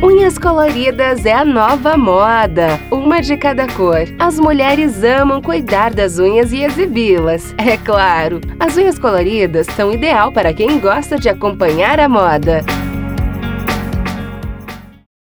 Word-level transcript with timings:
Unhas 0.00 0.38
coloridas 0.38 1.26
é 1.26 1.32
a 1.32 1.44
nova 1.44 1.96
moda, 1.96 2.78
uma 2.88 3.20
de 3.20 3.36
cada 3.36 3.66
cor. 3.66 4.06
As 4.16 4.38
mulheres 4.38 5.02
amam 5.02 5.42
cuidar 5.42 5.92
das 5.92 6.20
unhas 6.20 6.52
e 6.52 6.62
exibi-las, 6.62 7.52
é 7.58 7.76
claro. 7.76 8.40
As 8.60 8.76
unhas 8.76 8.96
coloridas 8.96 9.66
são 9.74 9.92
ideal 9.92 10.30
para 10.30 10.54
quem 10.54 10.78
gosta 10.78 11.18
de 11.18 11.28
acompanhar 11.28 11.98
a 11.98 12.08
moda. 12.08 12.64